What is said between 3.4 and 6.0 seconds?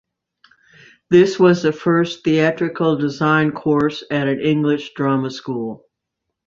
course at an English drama school.